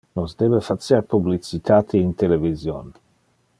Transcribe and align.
Nos 0.17 0.31
debe 0.41 0.59
facer 0.69 1.01
publicitate 1.13 1.95
in 2.05 2.11
television. 2.21 2.85